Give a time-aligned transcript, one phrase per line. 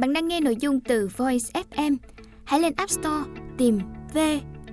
[0.00, 1.96] Bạn đang nghe nội dung từ Voice FM.
[2.44, 3.78] Hãy lên App Store tìm
[4.14, 4.18] V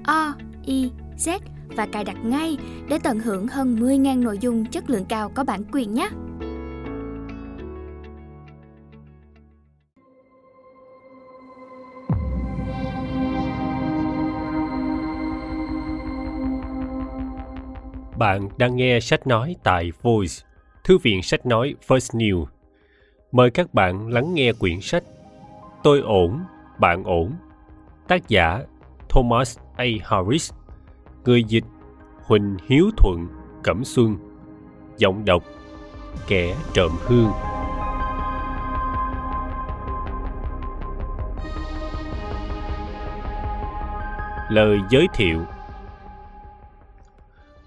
[0.03, 0.33] O
[0.65, 2.57] I Z và cài đặt ngay
[2.89, 6.09] để tận hưởng hơn 10.000 nội dung chất lượng cao có bản quyền nhé.
[18.17, 20.33] Bạn đang nghe sách nói tại Voice,
[20.83, 22.45] thư viện sách nói First New.
[23.31, 25.03] Mời các bạn lắng nghe quyển sách
[25.87, 26.39] Tôi ổn,
[26.79, 27.31] bạn ổn.
[28.07, 28.61] Tác giả
[29.09, 29.85] Thomas A.
[30.03, 30.51] Harris.
[31.25, 31.63] Người dịch
[32.23, 33.27] Huỳnh Hiếu Thuận,
[33.63, 34.17] Cẩm Xuân.
[34.97, 35.43] Giọng đọc
[36.27, 37.31] Kẻ trộm hương.
[44.49, 45.39] Lời giới thiệu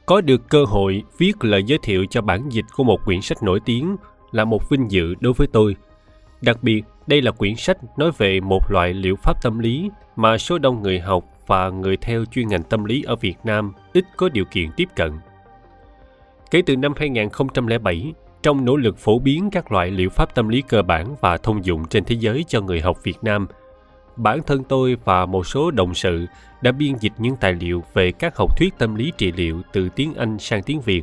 [0.07, 3.43] có được cơ hội viết lời giới thiệu cho bản dịch của một quyển sách
[3.43, 3.97] nổi tiếng
[4.31, 5.77] là một vinh dự đối với tôi.
[6.43, 10.39] Đặc biệt, đây là quyển sách nói về một loại liệu pháp tâm lý mà
[10.39, 14.05] số đông người học và người theo chuyên ngành tâm lý ở Việt Nam ít
[14.17, 15.13] có điều kiện tiếp cận.
[16.51, 20.63] Kể từ năm 2007, trong nỗ lực phổ biến các loại liệu pháp tâm lý
[20.63, 23.47] cơ bản và thông dụng trên thế giới cho người học Việt Nam–
[24.23, 26.27] bản thân tôi và một số đồng sự
[26.63, 29.89] đã biên dịch những tài liệu về các học thuyết tâm lý trị liệu từ
[29.89, 31.03] tiếng Anh sang tiếng Việt.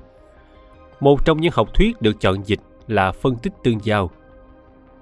[0.99, 4.11] Một trong những học thuyết được chọn dịch là phân tích tương giao.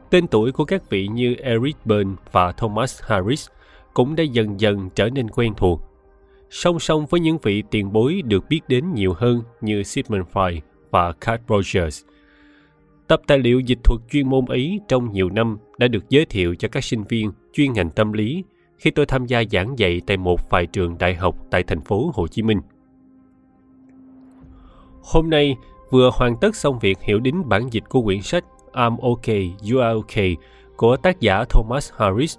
[0.10, 3.48] Tên tuổi của các vị như Eric Byrne và Thomas Harris
[3.94, 5.82] cũng đã dần dần trở nên quen thuộc.
[6.50, 10.60] Song song với những vị tiền bối được biết đến nhiều hơn như Sigmund Freud
[10.92, 12.04] và Carl Rogers–
[13.08, 16.56] Tập tài liệu dịch thuật chuyên môn ấy trong nhiều năm đã được giới thiệu
[16.56, 18.44] cho các sinh viên chuyên ngành tâm lý
[18.78, 22.12] khi tôi tham gia giảng dạy tại một vài trường đại học tại thành phố
[22.14, 22.62] Hồ Chí Minh.
[25.04, 25.56] Hôm nay,
[25.90, 29.28] vừa hoàn tất xong việc hiểu đính bản dịch của quyển sách I'm OK,
[29.72, 30.26] You Are OK
[30.76, 32.38] của tác giả Thomas Harris,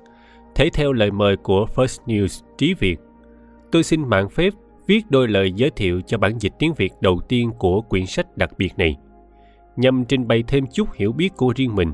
[0.55, 2.97] thể theo lời mời của First News Trí Việt.
[3.73, 4.53] Tôi xin mạng phép
[4.87, 8.37] viết đôi lời giới thiệu cho bản dịch tiếng Việt đầu tiên của quyển sách
[8.37, 8.97] đặc biệt này
[9.77, 11.93] nhằm trình bày thêm chút hiểu biết của riêng mình,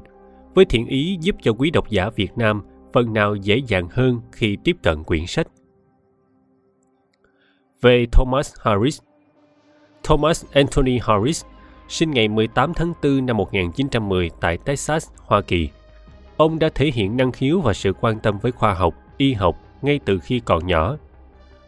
[0.55, 4.21] với thiện ý giúp cho quý độc giả Việt Nam phần nào dễ dàng hơn
[4.33, 5.47] khi tiếp cận quyển sách.
[7.81, 9.01] Về Thomas Harris
[10.05, 11.45] Thomas Anthony Harris
[11.93, 15.69] sinh ngày 18 tháng 4 năm 1910 tại Texas, Hoa Kỳ.
[16.37, 19.57] Ông đã thể hiện năng khiếu và sự quan tâm với khoa học, y học
[19.83, 20.97] ngay từ khi còn nhỏ.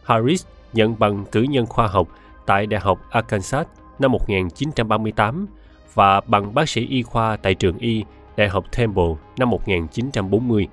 [0.03, 2.07] Harris nhận bằng cử nhân khoa học
[2.45, 3.67] tại Đại học Arkansas
[3.99, 5.47] năm 1938
[5.93, 8.03] và bằng bác sĩ y khoa tại trường y
[8.37, 10.67] Đại học Temple năm 1940.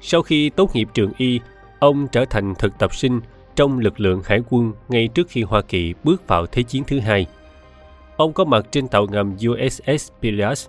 [0.00, 1.40] Sau khi tốt nghiệp trường y,
[1.78, 3.20] ông trở thành thực tập sinh
[3.56, 7.00] trong lực lượng hải quân ngay trước khi Hoa Kỳ bước vào Thế chiến thứ
[7.00, 7.26] hai.
[8.20, 10.68] Ông có mặt trên tàu ngầm USS Peleas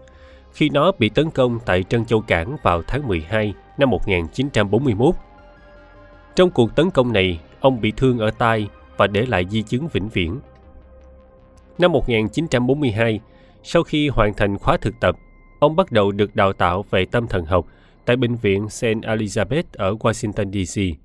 [0.53, 5.16] khi nó bị tấn công tại Trân Châu Cảng vào tháng 12 năm 1941.
[6.35, 8.67] Trong cuộc tấn công này, ông bị thương ở tai
[8.97, 10.39] và để lại di chứng vĩnh viễn.
[11.78, 13.19] Năm 1942,
[13.63, 15.16] sau khi hoàn thành khóa thực tập,
[15.59, 17.66] ông bắt đầu được đào tạo về tâm thần học
[18.06, 18.85] tại Bệnh viện St.
[18.85, 20.97] Elizabeth ở Washington, D.C.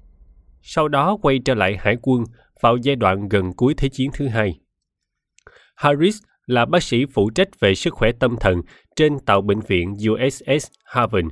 [0.62, 2.24] Sau đó quay trở lại hải quân
[2.60, 4.58] vào giai đoạn gần cuối Thế chiến thứ hai.
[5.74, 8.60] Harris là bác sĩ phụ trách về sức khỏe tâm thần
[8.96, 11.28] trên tàu bệnh viện USS Haven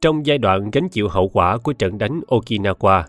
[0.00, 3.02] trong giai đoạn gánh chịu hậu quả của trận đánh Okinawa.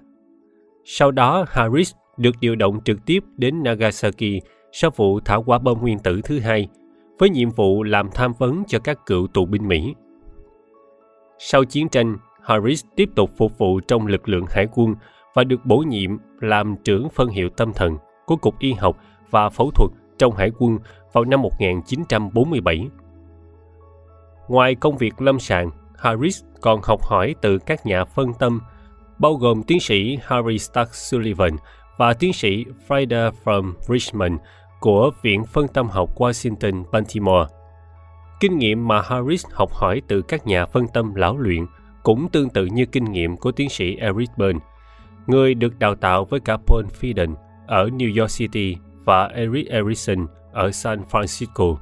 [0.86, 4.42] Sau đó, Harris được điều động trực tiếp đến Nagasaki
[4.72, 6.68] sau vụ thả quả bom nguyên tử thứ hai
[7.20, 9.94] với nhiệm vụ làm tham vấn cho các cựu tù binh Mỹ.
[11.40, 14.96] Sau chiến tranh, Harris tiếp tục phục vụ trong lực lượng hải quân
[15.34, 18.98] và được bổ nhiệm làm trưởng phân hiệu tâm thần của Cục Y học
[19.30, 20.80] và Phẫu thuật trong hải quân
[21.14, 22.88] vào năm 1947.
[24.48, 28.62] Ngoài công việc lâm sàng, Harris còn học hỏi từ các nhà phân tâm,
[29.18, 31.56] bao gồm tiến sĩ Harry Stark Sullivan
[31.98, 34.34] và tiến sĩ Frida from Richmond
[34.80, 37.46] của Viện Phân tâm học Washington Baltimore.
[38.40, 41.66] Kinh nghiệm mà Harris học hỏi từ các nhà phân tâm lão luyện
[42.04, 44.60] cũng tương tự như kinh nghiệm của tiến sĩ Eric Byrne,
[45.28, 47.36] người được đào tạo với cả Paul Fiden
[47.68, 51.76] ở New York City và Eric Erickson ở San Francisco.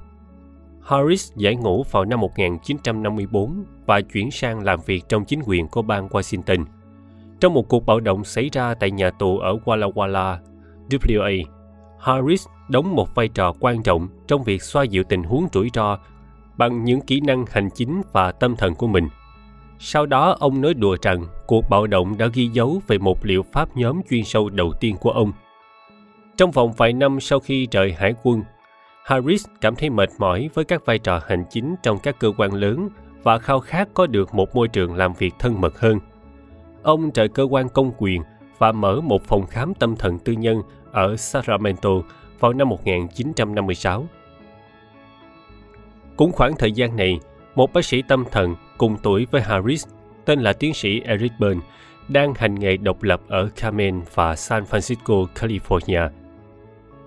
[0.82, 5.82] Harris giải ngũ vào năm 1954 và chuyển sang làm việc trong chính quyền của
[5.82, 6.66] bang Washington.
[7.40, 10.38] Trong một cuộc bạo động xảy ra tại nhà tù ở Walla Walla,
[10.90, 11.44] WA,
[12.00, 15.98] Harris đóng một vai trò quan trọng trong việc xoa dịu tình huống rủi ro
[16.58, 19.10] bằng những kỹ năng hành chính và tâm thần của mình.
[19.80, 23.44] Sau đó ông nói đùa rằng cuộc bạo động đã ghi dấu về một liệu
[23.44, 25.32] pháp nhóm chuyên sâu đầu tiên của ông.
[26.38, 28.44] Trong vòng vài năm sau khi rời hải quân,
[29.04, 32.54] Harris cảm thấy mệt mỏi với các vai trò hành chính trong các cơ quan
[32.54, 32.90] lớn
[33.24, 36.00] và khao khát có được một môi trường làm việc thân mật hơn.
[36.84, 38.22] Ông rời cơ quan công quyền
[38.58, 40.62] và mở một phòng khám tâm thần tư nhân
[40.92, 41.90] ở Sacramento
[42.40, 44.08] vào năm 1956.
[46.16, 47.20] Cũng khoảng thời gian này,
[47.56, 49.88] một bác sĩ tâm thần cùng tuổi với Harris
[50.26, 51.62] tên là tiến sĩ Eric Byrne
[52.08, 56.10] đang hành nghề độc lập ở Carmen và San Francisco, California.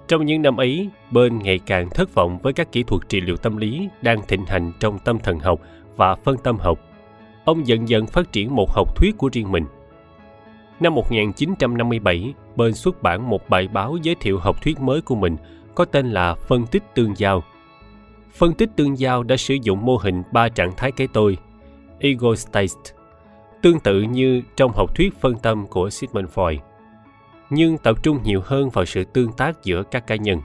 [0.09, 3.37] Trong những năm ấy, bên ngày càng thất vọng với các kỹ thuật trị liệu
[3.37, 5.61] tâm lý đang thịnh hành trong tâm thần học
[5.97, 6.79] và phân tâm học.
[7.45, 9.65] Ông dần dần phát triển một học thuyết của riêng mình.
[10.81, 15.37] Năm 1957, bên xuất bản một bài báo giới thiệu học thuyết mới của mình
[15.75, 17.43] có tên là Phân tích tương giao.
[18.33, 21.37] Phân tích tương giao đã sử dụng mô hình ba trạng thái cái tôi,
[21.99, 22.95] ego state,
[23.63, 26.59] tương tự như trong học thuyết phân tâm của Sigmund Freud,
[27.51, 30.41] nhưng tập trung nhiều hơn vào sự tương tác giữa các cá nhân.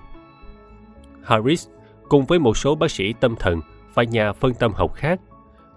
[1.24, 1.68] Harris
[2.10, 3.62] cùng với một số bác sĩ tâm thần
[3.94, 5.20] và nhà phân tâm học khác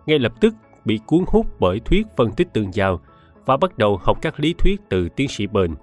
[0.07, 3.01] ngay lập tức bị cuốn hút bởi thuyết phân tích tương giao
[3.47, 5.75] và bắt đầu học các lý thuyết từ tiến sĩ Bền.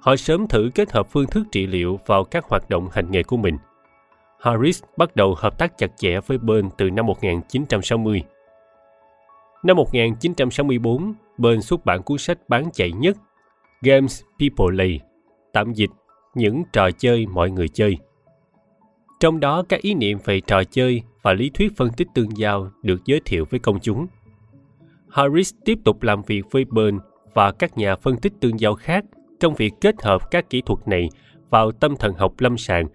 [0.00, 3.22] Họ sớm thử kết hợp phương thức trị liệu vào các hoạt động hành nghề
[3.22, 3.56] của mình.
[4.40, 8.22] Harris bắt đầu hợp tác chặt chẽ với Bền từ năm 1960.
[9.62, 13.16] Năm 1964, Bền xuất bản cuốn sách bán chạy nhất
[13.82, 15.00] Games People Play,
[15.52, 15.90] tạm dịch
[16.34, 17.98] những trò chơi mọi người chơi.
[19.20, 22.70] Trong đó các ý niệm về trò chơi và lý thuyết phân tích tương giao
[22.82, 24.06] được giới thiệu với công chúng.
[25.08, 26.98] Harris tiếp tục làm việc với Byrne
[27.34, 29.04] và các nhà phân tích tương giao khác
[29.40, 31.08] trong việc kết hợp các kỹ thuật này
[31.50, 32.86] vào tâm thần học lâm sàng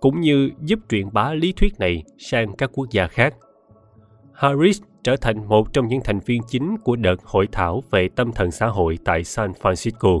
[0.00, 3.34] cũng như giúp truyền bá lý thuyết này sang các quốc gia khác.
[4.32, 8.32] Harris trở thành một trong những thành viên chính của đợt hội thảo về tâm
[8.32, 10.20] thần xã hội tại San Francisco,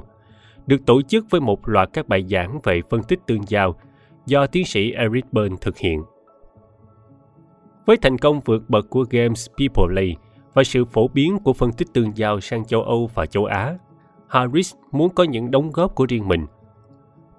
[0.66, 3.74] được tổ chức với một loạt các bài giảng về phân tích tương giao
[4.26, 6.02] do tiến sĩ Eric Byrne thực hiện.
[7.86, 10.16] Với thành công vượt bậc của Games People Play
[10.54, 13.78] và sự phổ biến của phân tích tương giao sang châu Âu và châu Á,
[14.28, 16.46] Harris muốn có những đóng góp của riêng mình.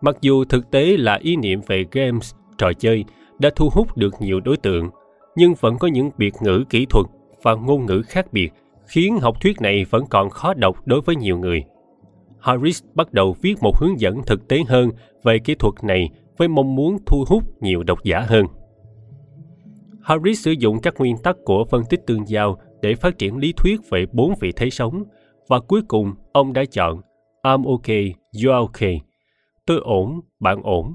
[0.02, 3.06] Mặc dù thực tế là ý niệm về games, trò chơi
[3.40, 4.90] đã thu hút được nhiều đối tượng,
[5.36, 7.06] nhưng vẫn có những biệt ngữ kỹ thuật
[7.42, 8.50] và ngôn ngữ khác biệt
[8.88, 11.64] khiến học thuyết này vẫn còn khó đọc đối với nhiều người.
[12.44, 14.90] Harris bắt đầu viết một hướng dẫn thực tế hơn
[15.24, 18.46] về kỹ thuật này với mong muốn thu hút nhiều độc giả hơn.
[20.02, 23.54] Harris sử dụng các nguyên tắc của phân tích tương giao để phát triển lý
[23.58, 25.04] thuyết về bốn vị thế sống
[25.50, 27.02] và cuối cùng ông đã chọn
[27.44, 29.02] I'm okay, you're okay.
[29.66, 30.94] Tôi ổn, bạn ổn.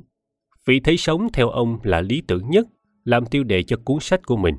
[0.66, 2.66] Vị thế sống theo ông là lý tưởng nhất,
[3.04, 4.56] làm tiêu đề cho cuốn sách của mình.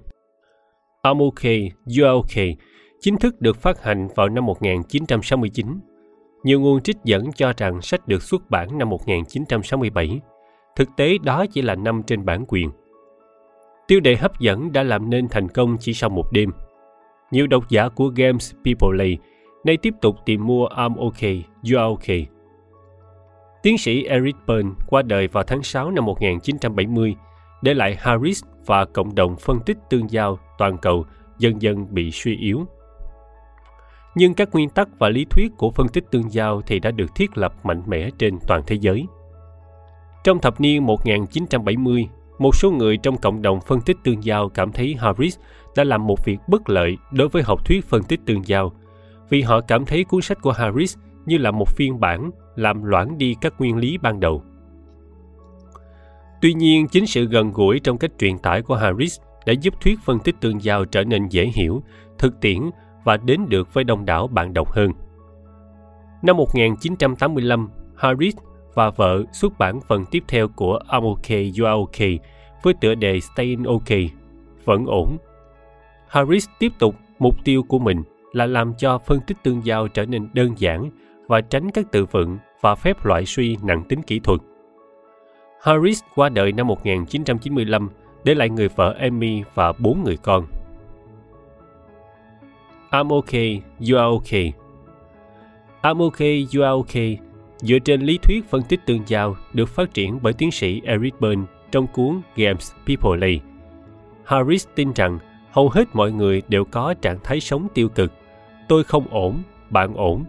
[1.04, 2.56] I'm okay, you're okay
[3.02, 5.80] chính thức được phát hành vào năm 1969.
[6.44, 10.22] Nhiều nguồn trích dẫn cho rằng sách được xuất bản năm 1967.
[10.76, 12.72] Thực tế đó chỉ là năm trên bản quyền.
[13.88, 16.52] Tiêu đề hấp dẫn đã làm nên thành công chỉ sau một đêm.
[17.32, 19.18] Nhiều độc giả của Games People Play
[19.64, 21.22] nay tiếp tục tìm mua I'm OK,
[21.64, 22.30] You're OK.
[23.64, 27.16] Tiến sĩ Eric Byrne qua đời vào tháng 6 năm 1970,
[27.62, 31.06] để lại Harris và cộng đồng phân tích tương giao toàn cầu
[31.38, 32.66] dần dần bị suy yếu.
[34.20, 37.16] Nhưng các nguyên tắc và lý thuyết của phân tích tương giao thì đã được
[37.16, 39.06] thiết lập mạnh mẽ trên toàn thế giới.
[40.24, 42.08] Trong thập niên 1970,
[42.40, 45.38] một số người trong cộng đồng phân tích tương giao cảm thấy Harris
[45.76, 48.72] đã làm một việc bất lợi đối với học thuyết phân tích tương giao,
[49.30, 53.18] vì họ cảm thấy cuốn sách của Harris như là một phiên bản làm loãng
[53.18, 54.44] đi các nguyên lý ban đầu.
[56.42, 60.00] Tuy nhiên, chính sự gần gũi trong cách truyền tải của Harris đã giúp thuyết
[60.06, 61.84] phân tích tương giao trở nên dễ hiểu,
[62.18, 62.70] thực tiễn
[63.10, 64.92] và đến được với đông đảo bạn đọc hơn.
[66.22, 68.36] Năm 1985, Harris
[68.74, 72.22] và vợ xuất bản phần tiếp theo của I'm OK, You Are OK
[72.64, 73.90] với tựa đề Staying OK,
[74.66, 75.18] vẫn ổn.
[76.08, 80.06] Harris tiếp tục mục tiêu của mình là làm cho phân tích tương giao trở
[80.06, 80.90] nên đơn giản
[81.28, 84.40] và tránh các từ vựng và phép loại suy nặng tính kỹ thuật.
[85.62, 87.90] Harris qua đời năm 1995
[88.24, 90.46] để lại người vợ Amy và bốn người con.
[92.92, 94.54] I'm okay, you are okay.
[95.82, 97.30] I'm okay, you are okay
[97.62, 101.22] dựa trên lý thuyết phân tích tương giao được phát triển bởi tiến sĩ Eric
[101.22, 103.42] Byrne trong cuốn Games People Play.
[104.24, 105.20] Harris tin rằng
[105.52, 108.14] hầu hết mọi người đều có trạng thái sống tiêu cực.
[108.68, 109.38] Tôi không ổn,
[109.70, 110.26] bạn ổn.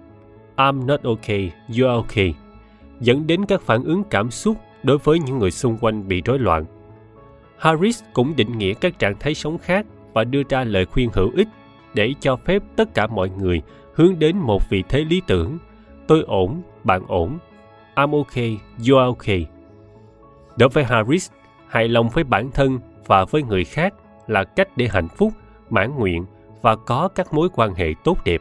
[0.57, 2.35] I'm not okay, you are okay.
[3.01, 6.39] Dẫn đến các phản ứng cảm xúc đối với những người xung quanh bị rối
[6.39, 6.65] loạn.
[7.59, 11.31] Harris cũng định nghĩa các trạng thái sống khác và đưa ra lời khuyên hữu
[11.37, 11.49] ích
[11.95, 13.63] để cho phép tất cả mọi người
[13.95, 15.59] hướng đến một vị thế lý tưởng.
[16.07, 17.39] Tôi ổn, bạn ổn.
[17.95, 19.47] I'm okay, you are okay.
[20.57, 21.31] Đối với Harris,
[21.69, 23.95] hài lòng với bản thân và với người khác
[24.27, 25.33] là cách để hạnh phúc,
[25.71, 26.27] mãn nguyện
[26.63, 28.41] và có các mối quan hệ tốt đẹp.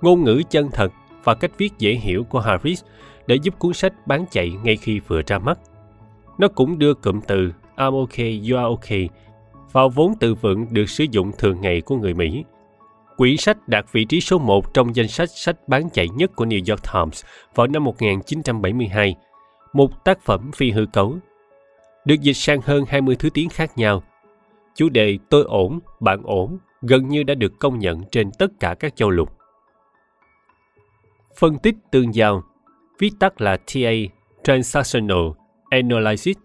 [0.00, 0.92] Ngôn ngữ chân thật
[1.24, 2.84] và cách viết dễ hiểu của Harris
[3.26, 5.58] đã giúp cuốn sách bán chạy ngay khi vừa ra mắt.
[6.38, 9.08] Nó cũng đưa cụm từ I'm okay, you are okay
[9.72, 12.44] vào vốn từ vựng được sử dụng thường ngày của người Mỹ.
[13.16, 16.44] Quyển sách đạt vị trí số 1 trong danh sách sách bán chạy nhất của
[16.44, 17.24] New York Times
[17.54, 19.14] vào năm 1972,
[19.72, 21.16] một tác phẩm phi hư cấu.
[22.04, 24.02] Được dịch sang hơn 20 thứ tiếng khác nhau.
[24.74, 28.74] Chủ đề tôi ổn, bạn ổn gần như đã được công nhận trên tất cả
[28.80, 29.32] các châu lục.
[31.38, 32.42] Phân tích tương giao,
[32.98, 33.92] viết tắt là TA,
[34.44, 35.28] Transactional
[35.70, 36.36] Analysis,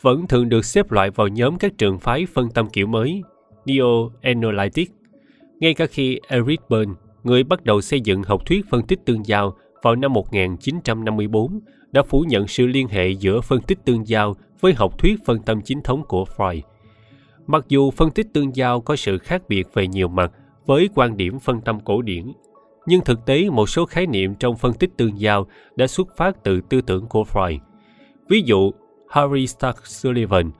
[0.00, 3.22] vẫn thường được xếp loại vào nhóm các trường phái phân tâm kiểu mới,
[3.64, 4.86] Neo-Analytic.
[5.60, 9.26] Ngay cả khi Eric Berne, người bắt đầu xây dựng học thuyết phân tích tương
[9.26, 11.60] giao vào năm 1954,
[11.92, 15.42] đã phủ nhận sự liên hệ giữa phân tích tương giao với học thuyết phân
[15.42, 16.60] tâm chính thống của Freud.
[17.46, 20.32] Mặc dù phân tích tương giao có sự khác biệt về nhiều mặt
[20.66, 22.32] với quan điểm phân tâm cổ điển,
[22.86, 26.44] nhưng thực tế một số khái niệm trong phân tích tương giao đã xuất phát
[26.44, 27.58] từ tư tưởng của Freud.
[28.28, 28.72] Ví dụ,
[29.08, 30.50] Harry Stark Sullivan,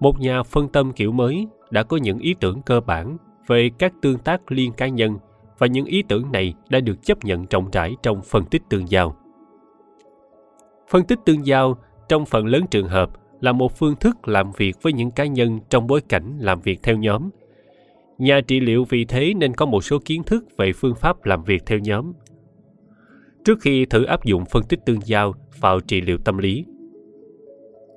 [0.00, 3.92] một nhà phân tâm kiểu mới, đã có những ý tưởng cơ bản về các
[4.02, 5.18] tương tác liên cá nhân
[5.58, 8.90] và những ý tưởng này đã được chấp nhận rộng rãi trong phân tích tương
[8.90, 9.16] giao.
[10.90, 11.76] Phân tích tương giao
[12.08, 13.10] trong phần lớn trường hợp
[13.40, 16.82] là một phương thức làm việc với những cá nhân trong bối cảnh làm việc
[16.82, 17.30] theo nhóm.
[18.18, 21.44] Nhà trị liệu vì thế nên có một số kiến thức về phương pháp làm
[21.44, 22.12] việc theo nhóm.
[23.44, 26.64] Trước khi thử áp dụng phân tích tương giao vào trị liệu tâm lý,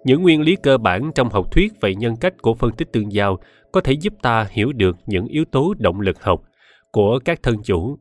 [0.10, 3.12] những nguyên lý cơ bản trong học thuyết về nhân cách của phân tích tương
[3.12, 3.40] giao
[3.72, 6.44] có thể giúp ta hiểu được những yếu tố động lực học
[6.92, 7.98] của các thân chủ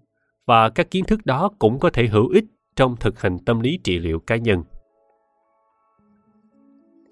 [0.47, 2.45] và các kiến thức đó cũng có thể hữu ích
[2.77, 4.63] trong thực hành tâm lý trị liệu cá nhân.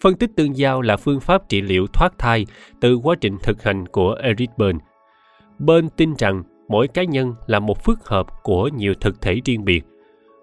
[0.02, 2.46] Phân tích tương giao là phương pháp trị liệu thoát thai
[2.80, 4.80] từ quá trình thực hành của Eric Berne.
[5.58, 9.64] Berne tin rằng mỗi cá nhân là một phức hợp của nhiều thực thể riêng
[9.64, 9.84] biệt,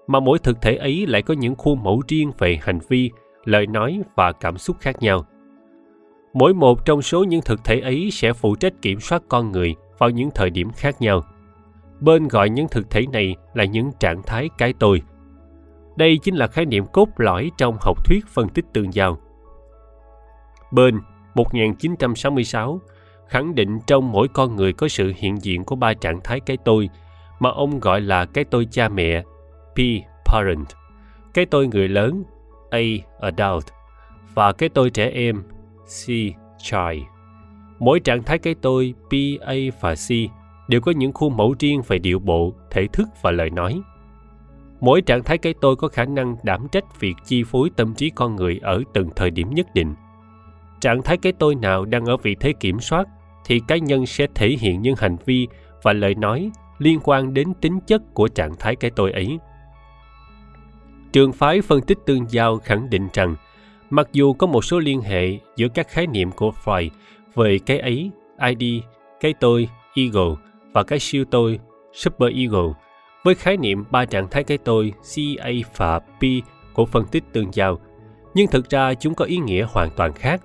[0.07, 3.12] mà mỗi thực thể ấy lại có những khuôn mẫu riêng về hành vi,
[3.45, 5.25] lời nói và cảm xúc khác nhau.
[6.33, 9.75] Mỗi một trong số những thực thể ấy sẽ phụ trách kiểm soát con người
[9.97, 11.21] vào những thời điểm khác nhau.
[12.00, 15.01] Bên gọi những thực thể này là những trạng thái cái tôi.
[15.95, 19.17] Đây chính là khái niệm cốt lõi trong học thuyết phân tích tương giao.
[20.71, 21.00] Bên
[21.35, 22.81] 1966
[23.27, 26.57] khẳng định trong mỗi con người có sự hiện diện của ba trạng thái cái
[26.65, 26.89] tôi
[27.39, 29.23] mà ông gọi là cái tôi cha mẹ
[29.75, 29.79] P
[30.25, 30.65] parent,
[31.33, 32.23] cái tôi người lớn
[32.74, 32.80] A
[33.20, 33.65] adult
[34.34, 35.44] và cái tôi trẻ em
[35.86, 36.08] C
[36.58, 37.03] child.
[37.80, 40.10] Mỗi trạng thái cái tôi P, A và C
[40.68, 43.82] đều có những khuôn mẫu riêng về điệu bộ, thể thức và lời nói.
[44.82, 48.10] Mỗi trạng thái cái tôi có khả năng đảm trách việc chi phối tâm trí
[48.10, 49.96] con người ở từng thời điểm nhất định.
[50.82, 53.08] Trạng thái cái tôi nào đang ở vị thế kiểm soát
[53.46, 55.48] thì cá nhân sẽ thể hiện những hành vi
[55.84, 59.39] và lời nói liên quan đến tính chất của trạng thái cái tôi ấy.
[61.13, 63.36] Trường phái phân tích tương giao khẳng định rằng
[63.89, 66.89] mặc dù có một số liên hệ giữa các khái niệm của Freud
[67.36, 68.12] về cái ấy,
[68.48, 68.82] ID,
[69.20, 70.36] cái tôi, ego
[70.74, 71.60] và cái siêu tôi,
[71.93, 72.74] super ego,
[73.24, 76.22] với khái niệm ba trạng thái cái tôi CA và P
[76.74, 77.79] của phân tích tương giao,
[78.34, 80.41] nhưng thực ra chúng có ý nghĩa hoàn toàn khác.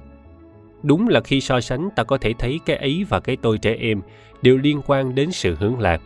[0.83, 3.75] Đúng là khi so sánh ta có thể thấy cái ấy và cái tôi trẻ
[3.81, 4.01] em
[4.43, 6.01] đều liên quan đến sự hướng lạc.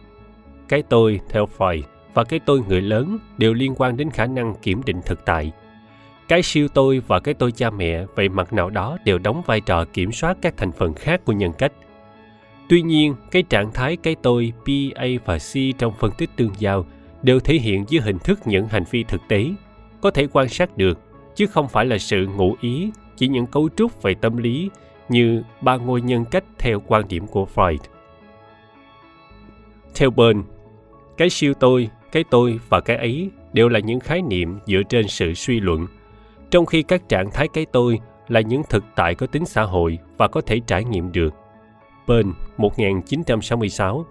[0.68, 1.82] Cái tôi, theo Freud,
[2.14, 5.52] và cái tôi người lớn đều liên quan đến khả năng kiểm định thực tại.
[6.28, 9.60] Cái siêu tôi và cái tôi cha mẹ về mặt nào đó đều đóng vai
[9.60, 11.72] trò kiểm soát các thành phần khác của nhân cách.
[12.68, 16.52] Tuy nhiên, cái trạng thái cái tôi P, A và C trong phân tích tương
[16.58, 16.86] giao
[17.22, 19.50] đều thể hiện dưới hình thức những hành vi thực tế,
[20.00, 20.98] có thể quan sát được,
[21.34, 24.70] chứ không phải là sự ngụ ý, chỉ những cấu trúc về tâm lý
[25.08, 27.78] như ba ngôi nhân cách theo quan điểm của Freud.
[29.94, 30.42] Theo Bern,
[31.16, 35.08] cái siêu tôi, cái tôi và cái ấy đều là những khái niệm dựa trên
[35.08, 35.86] sự suy luận,
[36.50, 39.98] trong khi các trạng thái cái tôi là những thực tại có tính xã hội
[40.16, 41.34] và có thể trải nghiệm được.
[42.06, 44.06] Bên 1966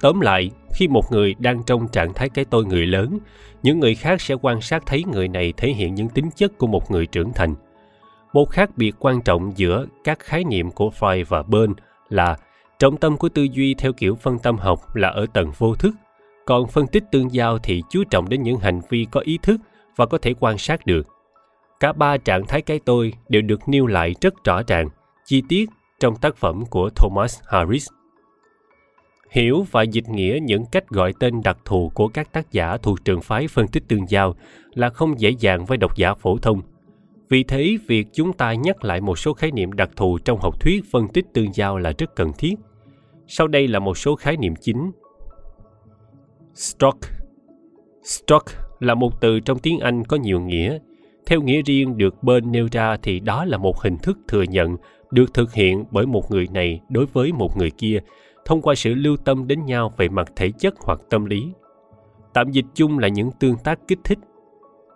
[0.00, 3.18] Tóm lại, khi một người đang trong trạng thái cái tôi người lớn,
[3.62, 6.66] những người khác sẽ quan sát thấy người này thể hiện những tính chất của
[6.66, 7.54] một người trưởng thành.
[8.32, 11.74] Một khác biệt quan trọng giữa các khái niệm của Freud và Bern
[12.08, 12.36] là
[12.78, 15.94] trọng tâm của tư duy theo kiểu phân tâm học là ở tầng vô thức,
[16.46, 19.60] còn phân tích tương giao thì chú trọng đến những hành vi có ý thức
[19.96, 21.06] và có thể quan sát được.
[21.80, 24.88] Cả ba trạng thái cái tôi đều được nêu lại rất rõ ràng,
[25.24, 27.88] chi tiết trong tác phẩm của Thomas Harris.
[29.30, 33.04] Hiểu và dịch nghĩa những cách gọi tên đặc thù của các tác giả thuộc
[33.04, 34.34] trường phái phân tích tương giao
[34.74, 36.62] là không dễ dàng với độc giả phổ thông.
[37.28, 40.60] Vì thế, việc chúng ta nhắc lại một số khái niệm đặc thù trong học
[40.60, 42.54] thuyết phân tích tương giao là rất cần thiết.
[43.26, 44.90] Sau đây là một số khái niệm chính.
[46.56, 46.98] Stock
[48.02, 48.44] Stock
[48.80, 50.78] là một từ trong tiếng Anh có nhiều nghĩa.
[51.26, 54.76] Theo nghĩa riêng được bên nêu ra thì đó là một hình thức thừa nhận
[55.10, 57.98] được thực hiện bởi một người này đối với một người kia
[58.44, 61.52] thông qua sự lưu tâm đến nhau về mặt thể chất hoặc tâm lý.
[62.34, 64.18] Tạm dịch chung là những tương tác kích thích.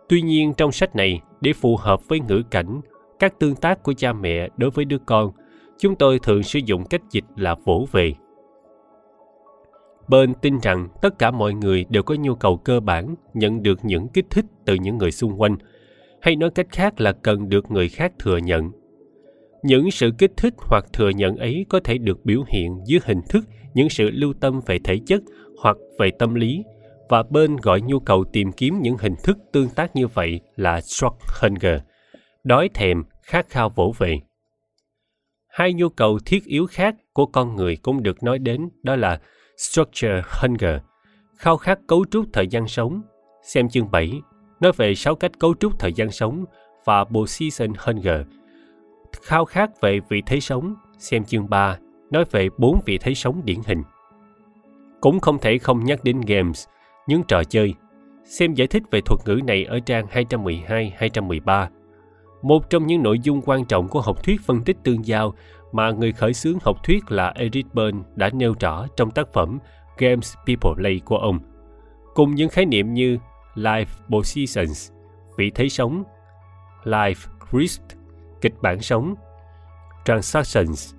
[0.09, 2.81] Tuy nhiên trong sách này, để phù hợp với ngữ cảnh,
[3.19, 5.33] các tương tác của cha mẹ đối với đứa con,
[5.79, 8.15] chúng tôi thường sử dụng cách dịch là vỗ về.
[10.11, 13.85] Bên tin rằng tất cả mọi người đều có nhu cầu cơ bản nhận được
[13.85, 15.57] những kích thích từ những người xung quanh,
[16.23, 18.71] hay nói cách khác là cần được người khác thừa nhận.
[19.63, 23.21] Những sự kích thích hoặc thừa nhận ấy có thể được biểu hiện dưới hình
[23.29, 25.23] thức những sự lưu tâm về thể chất
[25.63, 26.65] hoặc về tâm lý.
[27.09, 30.81] Và bên gọi nhu cầu tìm kiếm những hình thức tương tác như vậy là
[30.81, 31.81] shock hunger,
[32.45, 34.21] đói thèm, khát khao vỗ về.
[35.49, 39.21] Hai nhu cầu thiết yếu khác của con người cũng được nói đến đó là
[39.61, 40.77] structure hunger,
[41.37, 43.03] khao khát cấu trúc thời gian sống,
[43.43, 44.21] xem chương 7,
[44.61, 46.45] nói về sáu cách cấu trúc thời gian sống
[46.85, 48.21] và position hunger,
[49.23, 51.79] khao khát về vị thế sống, xem chương 3,
[52.11, 53.83] nói về bốn vị thế sống điển hình.
[55.01, 56.65] Cũng không thể không nhắc đến games,
[57.07, 57.75] những trò chơi.
[58.25, 61.67] Xem giải thích về thuật ngữ này ở trang 212-213.
[62.43, 65.35] Một trong những nội dung quan trọng của học thuyết phân tích tương giao
[65.73, 69.59] mà người khởi xướng học thuyết là Eric Berne đã nêu rõ trong tác phẩm
[69.99, 71.39] Games People Play của ông.
[72.15, 73.19] Cùng những khái niệm như
[73.55, 74.91] life positions,
[75.37, 76.05] vị thế sống,
[76.85, 77.83] life risk,
[78.41, 79.15] kịch bản sống,
[80.05, 80.95] transactions,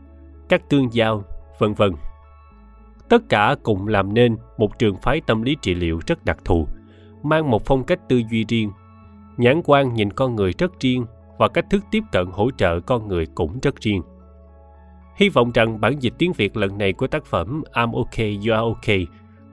[0.49, 1.23] các tương giao,
[1.59, 1.91] vân vân.
[3.09, 6.67] Tất cả cùng làm nên một trường phái tâm lý trị liệu rất đặc thù,
[7.23, 8.71] mang một phong cách tư duy riêng,
[9.37, 11.05] nhãn quan nhìn con người rất riêng
[11.37, 14.01] và cách thức tiếp cận hỗ trợ con người cũng rất riêng.
[15.21, 18.53] Hy vọng rằng bản dịch tiếng Việt lần này của tác phẩm I'm OK you
[18.53, 18.97] are OK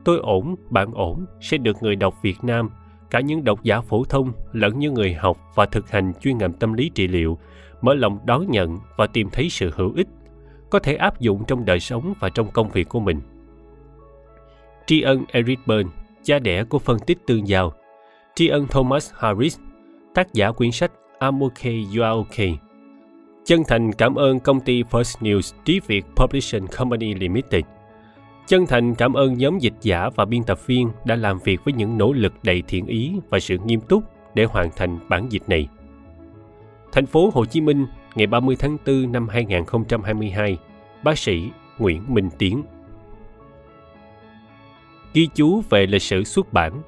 [0.04, 2.71] tôi ổn, bạn ổn sẽ được người đọc Việt Nam,
[3.10, 6.52] cả những độc giả phổ thông lẫn những người học và thực hành chuyên ngành
[6.52, 7.38] tâm lý trị liệu
[7.80, 10.06] mở lòng đón nhận và tìm thấy sự hữu ích
[10.71, 13.21] có thể áp dụng trong đời sống và trong công việc của mình
[14.86, 15.90] tri ân Eric Byrne,
[16.23, 17.73] cha đẻ của phân tích tương giao
[18.34, 19.58] tri ân Thomas Harris,
[20.14, 22.68] tác giả quyển sách I'm OK you are OK.
[23.49, 27.65] Chân thành cảm ơn công ty First News Trí Việt Publishing Company Limited.
[28.47, 31.75] Chân thành cảm ơn nhóm dịch giả và biên tập viên đã làm việc với
[31.75, 35.43] những nỗ lực đầy thiện ý và sự nghiêm túc để hoàn thành bản dịch
[35.49, 35.69] này.
[36.93, 40.58] Thành phố Hồ Chí Minh, ngày 30 tháng 4 năm 2022,
[41.02, 42.63] bác sĩ Nguyễn Minh Tiến.
[45.15, 46.82] Ghi chú về lịch sử xuất bản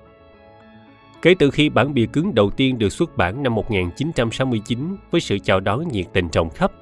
[1.23, 5.39] Kể từ khi bản bìa cứng đầu tiên được xuất bản năm 1969 với sự
[5.39, 6.73] chào đón nhiệt tình rộng khắp,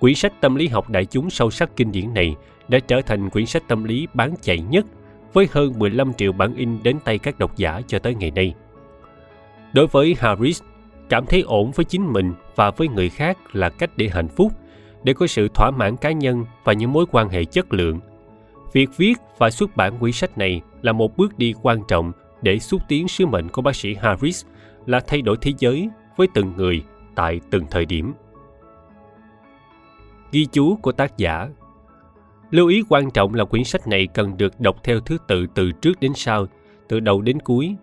[0.00, 2.36] quyển sách tâm lý học đại chúng sâu sắc kinh điển này
[2.68, 4.86] đã trở thành quyển sách tâm lý bán chạy nhất
[5.32, 8.54] với hơn 15 triệu bản in đến tay các độc giả cho tới ngày nay.
[9.72, 10.62] Đối với Harris,
[11.08, 14.52] cảm thấy ổn với chính mình và với người khác là cách để hạnh phúc
[15.02, 18.00] để có sự thỏa mãn cá nhân và những mối quan hệ chất lượng
[18.72, 22.12] việc viết và xuất bản quyển sách này là một bước đi quan trọng
[22.44, 24.44] để xúc tiến sứ mệnh của bác sĩ harris
[24.86, 26.82] là thay đổi thế giới với từng người
[27.14, 28.12] tại từng thời điểm.
[30.32, 31.48] Ghi chú của tác giả.
[32.50, 35.72] Lưu ý quan trọng là quyển sách này cần được đọc theo thứ tự từ
[35.72, 36.46] trước đến sau
[36.88, 37.74] từ đầu đến cuối.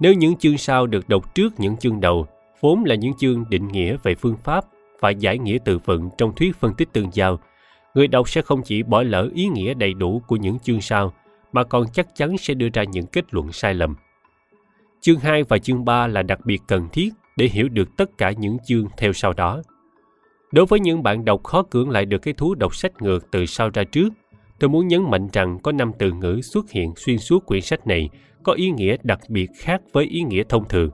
[0.00, 2.26] Nếu những chương sau được đọc trước những chương đầu
[2.60, 4.64] vốn là những chương định nghĩa về phương pháp
[5.00, 7.38] và giải nghĩa từ vựng trong thuyết phân tích tương giao,
[7.94, 11.12] người đọc sẽ không chỉ bỏ lỡ ý nghĩa đầy đủ của những chương sau,
[11.52, 13.94] mà còn chắc chắn sẽ đưa ra những kết luận sai lầm.
[15.00, 18.30] Chương 2 và chương 3 là đặc biệt cần thiết để hiểu được tất cả
[18.30, 19.62] những chương theo sau đó.
[20.52, 23.46] Đối với những bạn đọc khó cưỡng lại được cái thú đọc sách ngược từ
[23.46, 24.08] sau ra trước,
[24.58, 27.86] tôi muốn nhấn mạnh rằng có năm từ ngữ xuất hiện xuyên suốt quyển sách
[27.86, 28.08] này
[28.42, 30.90] có ý nghĩa đặc biệt khác với ý nghĩa thông thường.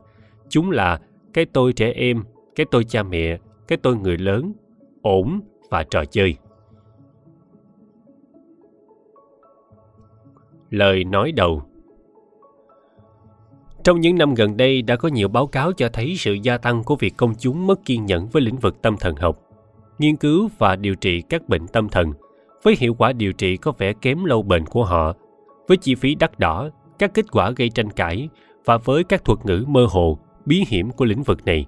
[0.49, 1.01] Chúng là
[1.33, 2.23] cái tôi trẻ em,
[2.55, 4.53] cái tôi cha mẹ, cái tôi người lớn,
[5.03, 5.41] ổn
[5.71, 6.37] và trò chơi.
[10.71, 11.63] Lời nói đầu
[13.85, 16.85] Trong những năm gần đây đã có nhiều báo cáo cho thấy sự gia tăng
[16.85, 19.39] của việc công chúng mất kiên nhẫn với lĩnh vực tâm thần học,
[19.99, 22.13] nghiên cứu và điều trị các bệnh tâm thần,
[22.63, 25.13] với hiệu quả điều trị có vẻ kém lâu bền của họ,
[25.69, 28.29] với chi phí đắt đỏ, các kết quả gây tranh cãi
[28.65, 31.67] và với các thuật ngữ mơ hồ bí hiểm của lĩnh vực này.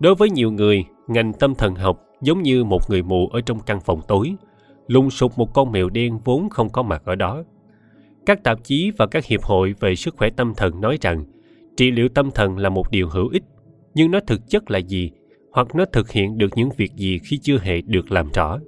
[0.00, 3.60] Đối với nhiều người, ngành tâm thần học giống như một người mù ở trong
[3.60, 4.34] căn phòng tối,
[4.86, 7.42] lùng sục một con mèo đen vốn không có mặt ở đó.
[8.30, 11.24] Các tạp chí và các hiệp hội về sức khỏe tâm thần nói rằng
[11.76, 13.42] trị liệu tâm thần là một điều hữu ích,
[13.94, 15.10] nhưng nó thực chất là gì
[15.52, 18.58] hoặc nó thực hiện được những việc gì khi chưa hề được làm rõ.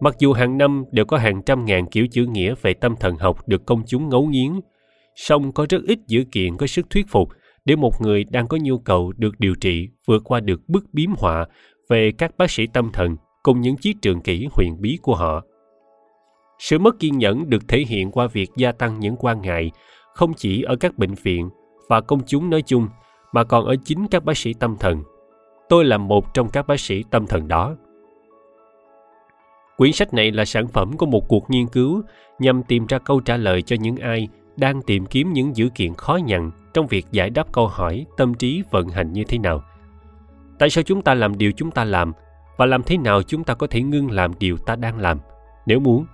[0.00, 3.16] Mặc dù hàng năm đều có hàng trăm ngàn kiểu chữ nghĩa về tâm thần
[3.16, 4.52] học được công chúng ngấu nghiến,
[5.16, 7.28] song có rất ít dữ kiện có sức thuyết phục
[7.64, 11.10] để một người đang có nhu cầu được điều trị vượt qua được bức biếm
[11.18, 11.46] họa
[11.88, 15.44] về các bác sĩ tâm thần cùng những chiếc trường kỷ huyền bí của họ.
[16.60, 19.70] Sự mất kiên nhẫn được thể hiện qua việc gia tăng những quan ngại,
[20.14, 21.50] không chỉ ở các bệnh viện
[21.88, 22.88] và công chúng nói chung,
[23.32, 25.02] mà còn ở chính các bác sĩ tâm thần.
[25.68, 27.76] Tôi là một trong các bác sĩ tâm thần đó.
[29.76, 32.02] Quyển sách này là sản phẩm của một cuộc nghiên cứu
[32.38, 35.94] nhằm tìm ra câu trả lời cho những ai đang tìm kiếm những dữ kiện
[35.94, 39.64] khó nhằn trong việc giải đáp câu hỏi tâm trí vận hành như thế nào.
[40.58, 42.12] Tại sao chúng ta làm điều chúng ta làm
[42.56, 45.18] và làm thế nào chúng ta có thể ngưng làm điều ta đang làm
[45.66, 46.06] nếu muốn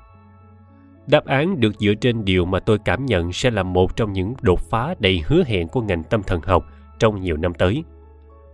[1.06, 4.34] đáp án được dựa trên điều mà tôi cảm nhận sẽ là một trong những
[4.42, 6.64] đột phá đầy hứa hẹn của ngành tâm thần học
[6.98, 7.84] trong nhiều năm tới.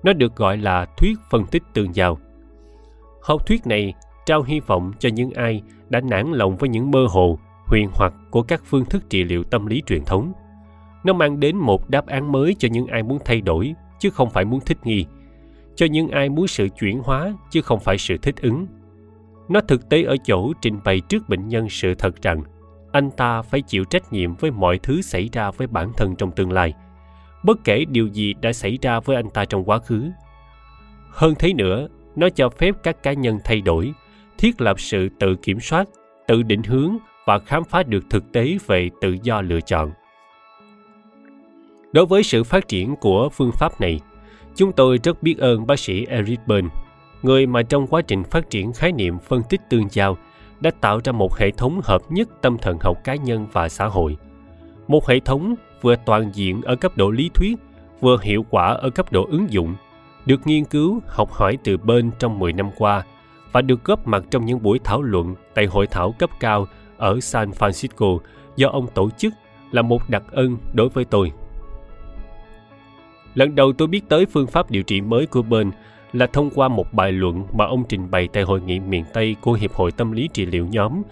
[0.03, 2.19] Nó được gọi là thuyết phân tích tương giao.
[3.23, 3.95] Học thuyết này
[4.27, 8.15] trao hy vọng cho những ai đã nản lòng với những mơ hồ, huyền hoặc
[8.31, 10.33] của các phương thức trị liệu tâm lý truyền thống.
[11.05, 14.31] Nó mang đến một đáp án mới cho những ai muốn thay đổi, chứ không
[14.31, 15.07] phải muốn thích nghi,
[15.75, 18.67] cho những ai muốn sự chuyển hóa, chứ không phải sự thích ứng
[19.53, 22.43] nó thực tế ở chỗ trình bày trước bệnh nhân sự thật rằng,
[22.93, 26.31] anh ta phải chịu trách nhiệm với mọi thứ xảy ra với bản thân trong
[26.31, 26.75] tương lai.
[27.45, 30.11] Bất kể điều gì đã xảy ra với anh ta trong quá khứ.
[31.11, 33.93] Hơn thế nữa, nó cho phép các cá nhân thay đổi,
[34.38, 35.88] thiết lập sự tự kiểm soát,
[36.27, 39.91] tự định hướng và khám phá được thực tế về tự do lựa chọn.
[41.93, 44.01] Đối với sự phát triển của phương pháp này,
[44.57, 46.69] chúng tôi rất biết ơn bác sĩ eric byrne
[47.22, 50.16] người mà trong quá trình phát triển khái niệm phân tích tương giao
[50.61, 53.87] đã tạo ra một hệ thống hợp nhất tâm thần học cá nhân và xã
[53.87, 54.16] hội.
[54.88, 57.56] Một hệ thống vừa toàn diện ở cấp độ lý thuyết,
[58.00, 59.74] vừa hiệu quả ở cấp độ ứng dụng,
[60.26, 63.02] được nghiên cứu, học hỏi từ bên trong 10 năm qua
[63.52, 67.20] và được góp mặt trong những buổi thảo luận tại hội thảo cấp cao ở
[67.20, 68.18] San Francisco
[68.56, 69.32] do ông tổ chức
[69.70, 71.32] là một đặc ân đối với tôi.
[73.35, 75.70] Lần đầu tôi biết tới phương pháp điều trị mới của bên
[76.12, 79.37] là thông qua một bài luận mà ông trình bày tại hội nghị miền Tây
[79.40, 81.03] của Hiệp hội Tâm lý trị liệu nhóm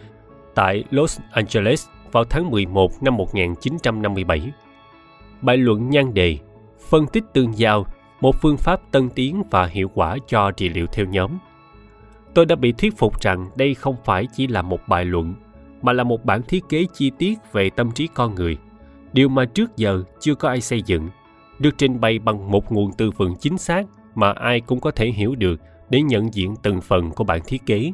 [0.55, 4.53] tại Los Angeles vào tháng 11 năm 1957.
[5.43, 6.39] Bài luận nhan đề
[6.89, 7.87] Phân tích tương giao,
[8.21, 11.31] một phương pháp tân tiến và hiệu quả cho trị liệu theo nhóm.
[12.35, 15.35] Tôi đã bị thuyết phục rằng đây không phải chỉ là một bài luận,
[15.83, 18.59] mà là một bản thiết kế chi tiết về tâm trí con người,
[19.13, 21.09] điều mà trước giờ chưa có ai xây dựng,
[21.59, 23.87] được trình bày bằng một nguồn tư vựng chính xác
[24.21, 27.67] mà ai cũng có thể hiểu được để nhận diện từng phần của bản thiết
[27.67, 27.93] kế.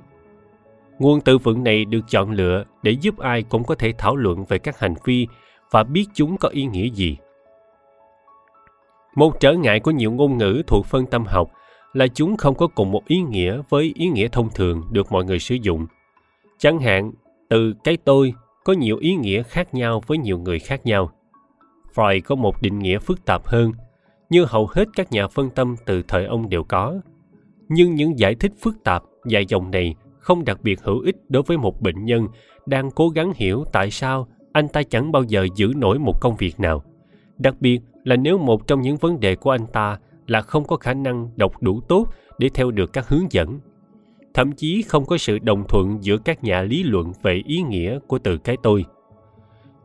[0.98, 4.44] Nguồn từ vựng này được chọn lựa để giúp ai cũng có thể thảo luận
[4.44, 5.26] về các hành vi
[5.70, 7.16] và biết chúng có ý nghĩa gì.
[9.14, 11.50] Một trở ngại của nhiều ngôn ngữ thuộc phân tâm học
[11.92, 15.24] là chúng không có cùng một ý nghĩa với ý nghĩa thông thường được mọi
[15.24, 15.86] người sử dụng.
[16.58, 17.12] Chẳng hạn,
[17.48, 18.34] từ cái tôi
[18.64, 21.10] có nhiều ý nghĩa khác nhau với nhiều người khác nhau.
[21.94, 23.72] Freud có một định nghĩa phức tạp hơn–
[24.30, 26.94] như hầu hết các nhà phân tâm từ thời ông đều có.
[27.68, 31.42] Nhưng những giải thích phức tạp, dài dòng này không đặc biệt hữu ích đối
[31.42, 32.28] với một bệnh nhân
[32.66, 36.36] đang cố gắng hiểu tại sao anh ta chẳng bao giờ giữ nổi một công
[36.36, 36.82] việc nào.
[37.38, 40.76] Đặc biệt là nếu một trong những vấn đề của anh ta là không có
[40.76, 42.06] khả năng đọc đủ tốt
[42.38, 43.60] để theo được các hướng dẫn.
[44.34, 47.98] Thậm chí không có sự đồng thuận giữa các nhà lý luận về ý nghĩa
[48.06, 48.84] của từ cái tôi–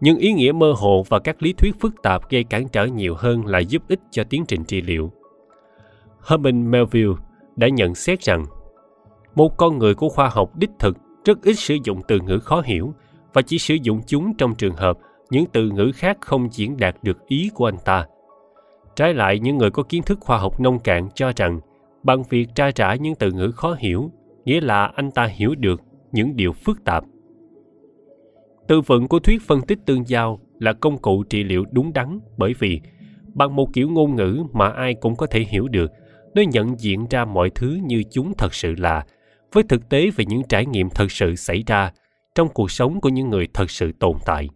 [0.01, 3.15] nhưng ý nghĩa mơ hồ và các lý thuyết phức tạp gây cản trở nhiều
[3.17, 5.11] hơn là giúp ích cho tiến trình trị liệu.
[6.29, 7.13] Herman Melville
[7.55, 8.45] đã nhận xét rằng
[9.35, 12.61] một con người của khoa học đích thực rất ít sử dụng từ ngữ khó
[12.65, 12.93] hiểu
[13.33, 14.97] và chỉ sử dụng chúng trong trường hợp
[15.29, 18.05] những từ ngữ khác không diễn đạt được ý của anh ta.
[18.95, 21.59] Trái lại, những người có kiến thức khoa học nông cạn cho rằng
[22.03, 24.11] bằng việc tra trả những từ ngữ khó hiểu,
[24.45, 27.03] nghĩa là anh ta hiểu được những điều phức tạp
[28.71, 32.19] từ vựng của thuyết phân tích tương giao là công cụ trị liệu đúng đắn
[32.37, 32.81] bởi vì
[33.33, 35.91] bằng một kiểu ngôn ngữ mà ai cũng có thể hiểu được,
[36.35, 39.05] nó nhận diện ra mọi thứ như chúng thật sự là.
[39.53, 41.91] Với thực tế về những trải nghiệm thật sự xảy ra
[42.35, 44.49] trong cuộc sống của những người thật sự tồn tại.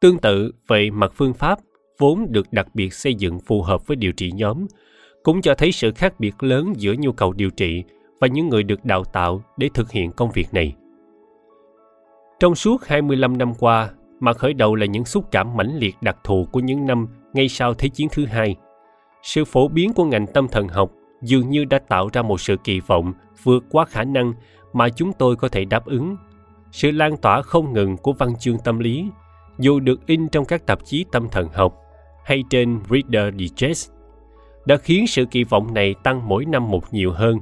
[0.00, 1.58] Tương tự, về mặt phương pháp,
[1.98, 4.66] vốn được đặc biệt xây dựng phù hợp với điều trị nhóm,
[5.22, 7.82] cũng cho thấy sự khác biệt lớn giữa nhu cầu điều trị
[8.20, 10.74] và những người được đào tạo để thực hiện công việc này
[12.40, 16.16] trong suốt 25 năm qua, mà khởi đầu là những xúc cảm mãnh liệt đặc
[16.24, 18.56] thù của những năm ngay sau Thế chiến thứ hai.
[19.22, 20.90] Sự phổ biến của ngành tâm thần học
[21.22, 24.32] dường như đã tạo ra một sự kỳ vọng vượt quá khả năng
[24.72, 26.16] mà chúng tôi có thể đáp ứng.
[26.72, 29.08] Sự lan tỏa không ngừng của văn chương tâm lý,
[29.58, 31.74] dù được in trong các tạp chí tâm thần học
[32.24, 33.90] hay trên Reader Digest,
[34.66, 37.38] đã khiến sự kỳ vọng này tăng mỗi năm một nhiều hơn,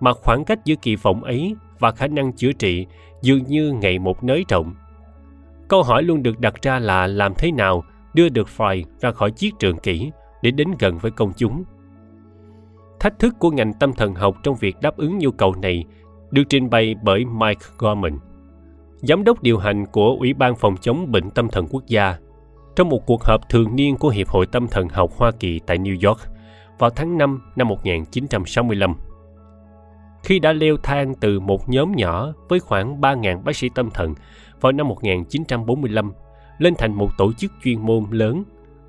[0.00, 2.86] mà khoảng cách giữa kỳ vọng ấy và khả năng chữa trị
[3.22, 4.74] dường như ngày một nới rộng.
[5.68, 7.84] Câu hỏi luôn được đặt ra là làm thế nào
[8.14, 10.10] đưa được Freud ra khỏi chiếc trường kỷ
[10.42, 11.64] để đến gần với công chúng.
[13.00, 15.84] Thách thức của ngành tâm thần học trong việc đáp ứng nhu cầu này
[16.30, 18.18] được trình bày bởi Mike Gorman,
[18.96, 22.16] giám đốc điều hành của Ủy ban phòng chống bệnh tâm thần quốc gia,
[22.76, 25.78] trong một cuộc họp thường niên của Hiệp hội Tâm thần học Hoa Kỳ tại
[25.78, 26.20] New York
[26.78, 28.94] vào tháng 5 năm 1965.
[30.26, 34.14] Khi đã leo thang từ một nhóm nhỏ với khoảng 3.000 bác sĩ tâm thần
[34.60, 36.12] vào năm 1945
[36.58, 38.44] lên thành một tổ chức chuyên môn lớn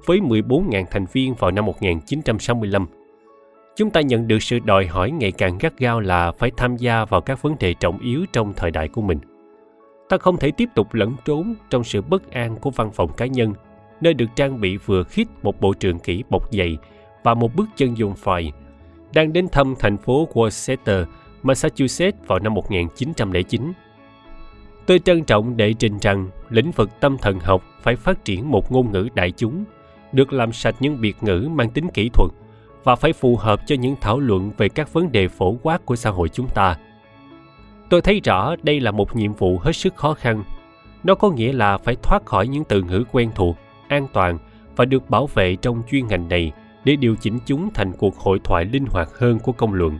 [0.05, 2.87] với 14.000 thành viên vào năm 1965.
[3.75, 7.05] Chúng ta nhận được sự đòi hỏi ngày càng gắt gao là phải tham gia
[7.05, 9.19] vào các vấn đề trọng yếu trong thời đại của mình.
[10.09, 13.25] Ta không thể tiếp tục lẫn trốn trong sự bất an của văn phòng cá
[13.25, 13.53] nhân,
[14.01, 16.77] nơi được trang bị vừa khít một bộ trường kỹ bọc dày
[17.23, 18.51] và một bước chân dùng phòi,
[19.13, 21.05] đang đến thăm thành phố Worcester,
[21.43, 23.73] Massachusetts vào năm 1909.
[24.85, 28.71] Tôi trân trọng đệ trình rằng lĩnh vực tâm thần học phải phát triển một
[28.71, 29.63] ngôn ngữ đại chúng,
[30.11, 32.31] được làm sạch những biệt ngữ mang tính kỹ thuật
[32.83, 35.95] và phải phù hợp cho những thảo luận về các vấn đề phổ quát của
[35.95, 36.77] xã hội chúng ta.
[37.89, 40.43] Tôi thấy rõ đây là một nhiệm vụ hết sức khó khăn.
[41.03, 44.37] Nó có nghĩa là phải thoát khỏi những từ ngữ quen thuộc, an toàn
[44.75, 46.51] và được bảo vệ trong chuyên ngành này
[46.83, 49.99] để điều chỉnh chúng thành cuộc hội thoại linh hoạt hơn của công luận.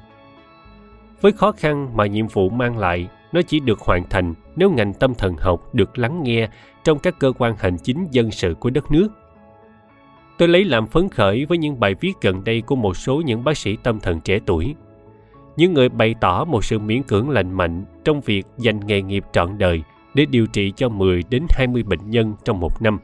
[1.21, 4.93] Với khó khăn mà nhiệm vụ mang lại, nó chỉ được hoàn thành nếu ngành
[4.93, 6.49] tâm thần học được lắng nghe
[6.84, 9.08] trong các cơ quan hành chính dân sự của đất nước.
[10.38, 13.43] Tôi lấy làm phấn khởi với những bài viết gần đây của một số những
[13.43, 14.75] bác sĩ tâm thần trẻ tuổi.
[15.56, 19.23] Những người bày tỏ một sự miễn cưỡng lành mạnh trong việc dành nghề nghiệp
[19.34, 22.99] trọn đời để điều trị cho 10 đến 20 bệnh nhân trong một năm.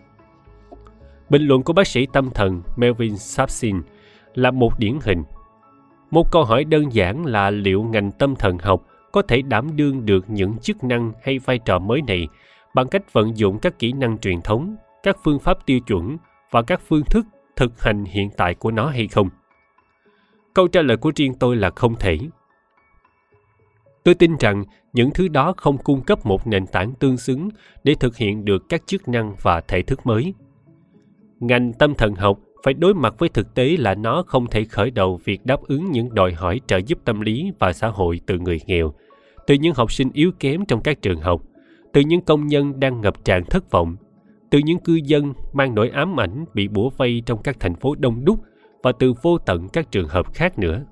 [1.29, 3.81] Bình luận của bác sĩ tâm thần Melvin Sapsin
[4.33, 5.23] là một điển hình.
[6.13, 10.05] Một câu hỏi đơn giản là liệu ngành tâm thần học có thể đảm đương
[10.05, 12.27] được những chức năng hay vai trò mới này
[12.73, 16.17] bằng cách vận dụng các kỹ năng truyền thống, các phương pháp tiêu chuẩn
[16.51, 19.29] và các phương thức thực hành hiện tại của nó hay không?
[20.53, 22.17] Câu trả lời của riêng tôi là không thể.
[24.03, 27.49] Tôi tin rằng những thứ đó không cung cấp một nền tảng tương xứng
[27.83, 30.33] để thực hiện được các chức năng và thể thức mới.
[31.39, 34.91] Ngành tâm thần học phải đối mặt với thực tế là nó không thể khởi
[34.91, 38.39] đầu việc đáp ứng những đòi hỏi trợ giúp tâm lý và xã hội từ
[38.39, 38.93] người nghèo,
[39.47, 41.41] từ những học sinh yếu kém trong các trường học,
[41.93, 43.95] từ những công nhân đang ngập tràn thất vọng,
[44.49, 47.95] từ những cư dân mang nỗi ám ảnh bị bủa vây trong các thành phố
[47.95, 48.39] đông đúc
[48.83, 50.83] và từ vô tận các trường hợp khác nữa.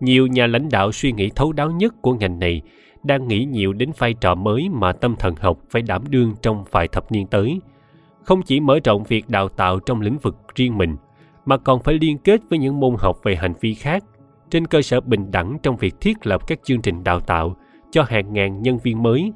[0.00, 2.62] Nhiều nhà lãnh đạo suy nghĩ thấu đáo nhất của ngành này
[3.02, 6.64] đang nghĩ nhiều đến vai trò mới mà tâm thần học phải đảm đương trong
[6.70, 7.60] vài thập niên tới.
[8.24, 10.96] Không chỉ mở rộng việc đào tạo trong lĩnh vực riêng mình,
[11.44, 14.04] mà còn phải liên kết với những môn học về hành vi khác,
[14.50, 17.56] trên cơ sở bình đẳng trong việc thiết lập các chương trình đào tạo
[17.90, 19.32] cho hàng ngàn nhân viên mới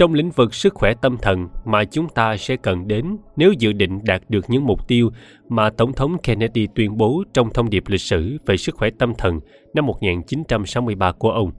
[0.00, 3.72] trong lĩnh vực sức khỏe tâm thần mà chúng ta sẽ cần đến nếu dự
[3.72, 5.10] định đạt được những mục tiêu
[5.48, 9.14] mà Tổng thống Kennedy tuyên bố trong thông điệp lịch sử về sức khỏe tâm
[9.18, 9.40] thần
[9.74, 11.50] năm 1963 của ông.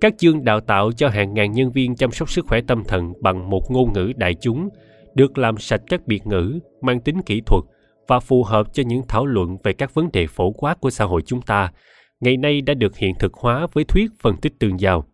[0.00, 3.12] Các chương đào tạo cho hàng ngàn nhân viên chăm sóc sức khỏe tâm thần
[3.20, 4.68] bằng một ngôn ngữ đại chúng
[5.14, 7.64] được làm sạch các biệt ngữ mang tính kỹ thuật
[8.08, 11.04] và phù hợp cho những thảo luận về các vấn đề phổ quát của xã
[11.04, 11.72] hội chúng ta,
[12.20, 15.04] ngày nay đã được hiện thực hóa với thuyết phân tích tương giao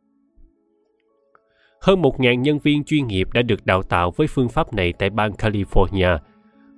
[1.80, 5.10] hơn 1.000 nhân viên chuyên nghiệp đã được đào tạo với phương pháp này tại
[5.10, 6.18] bang California.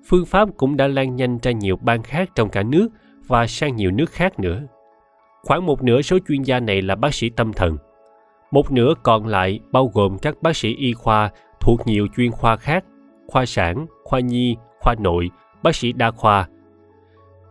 [0.06, 2.88] Phương pháp cũng đã lan nhanh ra nhiều bang khác trong cả nước
[3.26, 4.62] và sang nhiều nước khác nữa.
[5.42, 7.76] Khoảng một nửa số chuyên gia này là bác sĩ tâm thần.
[8.50, 11.30] Một nửa còn lại bao gồm các bác sĩ y khoa
[11.60, 12.84] thuộc nhiều chuyên khoa khác,
[13.30, 15.30] khoa sản, khoa nhi, khoa nội,
[15.62, 16.48] bác sĩ đa khoa.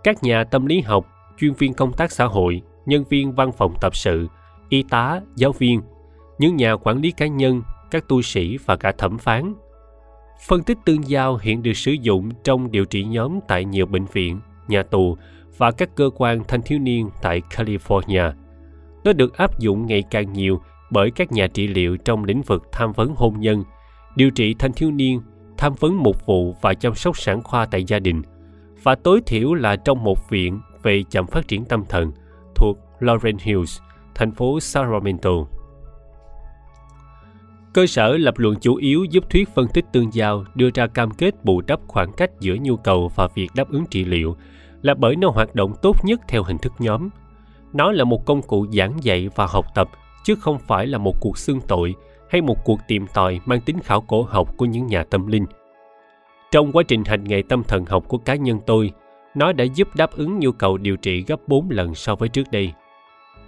[0.04, 1.06] Các nhà tâm lý học,
[1.38, 4.28] chuyên viên công tác xã hội, nhân viên văn phòng tập sự,
[4.70, 5.82] y tá, giáo viên,
[6.40, 7.62] những nhà quản lý cá nhân,
[7.92, 9.54] các tu sĩ và cả thẩm phán.
[10.48, 14.06] Phân tích tương giao hiện được sử dụng trong điều trị nhóm tại nhiều bệnh
[14.06, 15.18] viện, nhà tù
[15.58, 18.32] và các cơ quan thanh thiếu niên tại California.
[19.04, 20.62] Nó được áp dụng ngày càng nhiều
[20.92, 23.64] bởi các nhà trị liệu trong lĩnh vực tham vấn hôn nhân,
[24.16, 25.22] điều trị thanh thiếu niên,
[25.60, 28.22] tham vấn mục vụ và chăm sóc sản khoa tại gia đình,
[28.84, 32.12] và tối thiểu là trong một viện về chậm phát triển tâm thần
[32.56, 33.80] thuộc Lauren Hills,
[34.16, 35.32] thành phố Sacramento.
[37.74, 41.12] Cơ sở lập luận chủ yếu giúp thuyết phân tích tương giao đưa ra cam
[41.12, 44.36] kết bù đắp khoảng cách giữa nhu cầu và việc đáp ứng trị liệu
[44.82, 47.10] là bởi nó hoạt động tốt nhất theo hình thức nhóm.
[47.74, 49.90] Nó là một công cụ giảng dạy và học tập
[50.24, 51.96] chứ không phải là một cuộc xưng tội
[52.30, 55.46] hay một cuộc tìm tòi mang tính khảo cổ học của những nhà tâm linh.
[56.52, 58.92] Trong quá trình hành nghề tâm thần học của cá nhân tôi,
[59.36, 62.52] Nó đã giúp đáp ứng nhu cầu điều trị gấp 4 lần so với trước
[62.52, 62.74] đây.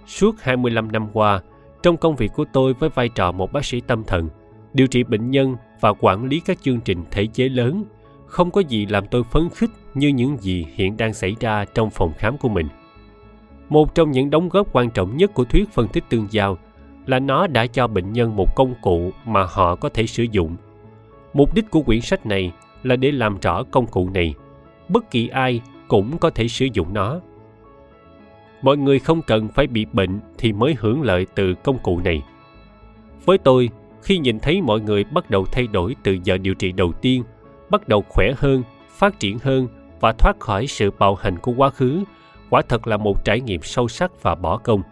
[0.06, 1.40] Suốt 25 năm qua,
[1.82, 4.28] trong công việc của tôi với vai trò một bác sĩ tâm thần,
[4.72, 7.84] điều trị bệnh nhân và quản lý các chương trình thể chế lớn,
[8.26, 11.90] không có gì làm tôi phấn khích như những gì hiện đang xảy ra trong
[11.90, 12.68] phòng khám của mình.
[13.68, 16.58] Một trong những đóng góp quan trọng nhất của thuyết phân tích tương giao
[17.06, 20.56] là nó đã cho bệnh nhân một công cụ mà họ có thể sử dụng.
[21.34, 24.34] Mục đích của quyển sách này là để làm rõ công cụ này.
[24.88, 27.20] Bất kỳ ai cũng có thể sử dụng nó.
[28.62, 32.22] Mọi người không cần phải bị bệnh thì mới hưởng lợi từ công cụ này.
[33.24, 33.70] Với tôi,
[34.02, 37.24] khi nhìn thấy mọi người bắt đầu thay đổi từ giờ điều trị đầu tiên,
[37.70, 39.68] bắt đầu khỏe hơn, phát triển hơn
[40.00, 42.04] và thoát khỏi sự bạo hành của quá khứ,
[42.50, 44.82] quả thật là một trải nghiệm sâu sắc và bỏ công.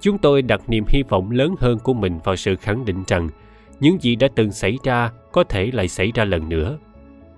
[0.00, 3.28] Chúng tôi đặt niềm hy vọng lớn hơn của mình vào sự khẳng định rằng
[3.80, 6.78] những gì đã từng xảy ra có thể lại xảy ra lần nữa.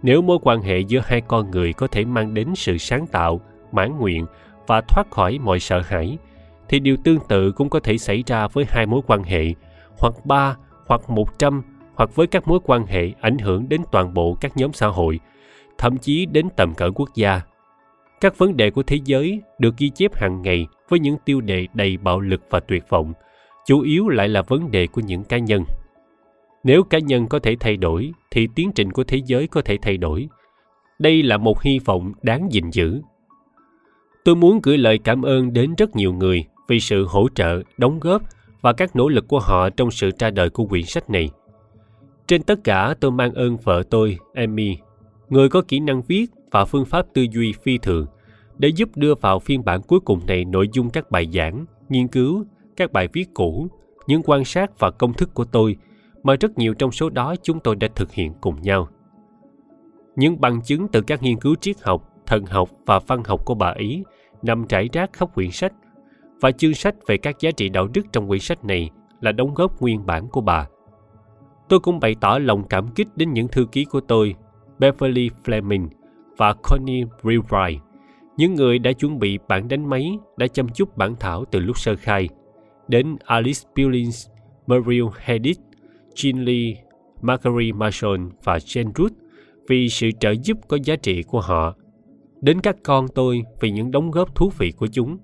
[0.03, 3.41] Nếu mối quan hệ giữa hai con người có thể mang đến sự sáng tạo,
[3.73, 4.27] mãn nguyện
[4.67, 6.19] và thoát khỏi mọi sợ hãi,
[6.69, 9.45] thì điều tương tự cũng có thể xảy ra với hai mối quan hệ,
[9.99, 11.63] hoặc ba, hoặc một trăm,
[11.95, 15.21] hoặc với các mối quan hệ ảnh hưởng đến toàn bộ các nhóm xã hội,
[15.79, 17.41] thậm chí đến tầm cỡ quốc gia.
[18.21, 21.67] Các vấn đề của thế giới được ghi chép hàng ngày với những tiêu đề
[21.75, 23.13] đầy bạo lực và tuyệt vọng,
[23.67, 25.65] chủ yếu lại là vấn đề của những cá nhân.
[26.65, 29.79] Nếu cá nhân có thể thay đổi, thì tiến trình của thế giới có thể
[29.83, 30.29] thay đổi.
[30.99, 33.01] Đây là một hy vọng đáng gìn giữ.
[34.25, 38.01] Tôi muốn gửi lời cảm ơn đến rất nhiều người vì sự hỗ trợ, đóng
[38.01, 38.23] góp
[38.61, 41.31] và các nỗ lực của họ trong sự ra đời của quyển sách này.
[42.27, 44.77] Trên tất cả, tôi mang ơn vợ tôi, Amy,
[45.29, 48.07] người có kỹ năng viết và phương pháp tư duy phi thường
[48.59, 52.09] để giúp đưa vào phiên bản cuối cùng này nội dung các bài giảng, nghiên
[52.09, 52.45] cứu,
[52.77, 53.69] các bài viết cũ,
[54.07, 55.77] những quan sát và công thức của tôi
[56.23, 58.89] mà rất nhiều trong số đó chúng tôi đã thực hiện cùng nhau.
[60.17, 63.55] Những bằng chứng từ các nghiên cứu triết học, thần học và văn học của
[63.55, 64.03] bà Ý
[64.43, 65.73] nằm trải rác khắp quyển sách
[66.41, 69.55] và chương sách về các giá trị đạo đức trong quyển sách này là đóng
[69.55, 70.67] góp nguyên bản của bà.
[71.69, 74.35] Tôi cũng bày tỏ lòng cảm kích đến những thư ký của tôi,
[74.79, 75.89] Beverly Fleming
[76.41, 77.79] và Connie Rewright,
[78.37, 81.79] những người đã chuẩn bị bản đánh máy, đã chăm chút bản thảo từ lúc
[81.79, 82.29] sơ khai,
[82.89, 84.29] đến Alice Billings,
[84.67, 85.61] Muriel Hedith,
[86.15, 86.83] Jean Lee,
[87.23, 89.13] Marguerite Marshall và Jane Root
[89.69, 91.77] vì sự trợ giúp có giá trị của họ,
[92.41, 95.19] đến các con tôi vì những đóng góp thú vị của chúng,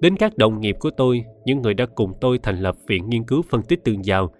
[0.00, 3.24] đến các đồng nghiệp của tôi, những người đã cùng tôi thành lập Viện Nghiên
[3.24, 4.34] cứu Phân tích Tương giao,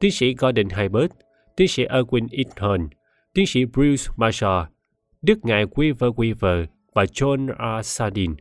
[0.00, 1.12] tiến sĩ Gordon Hibbert,
[1.56, 2.88] tiến sĩ Erwin Eaton,
[3.34, 4.73] tiến sĩ Bruce Marshall,
[5.26, 7.48] Đức Ngài Weaver Weaver và John
[7.80, 7.86] R.
[7.86, 8.34] Sardin,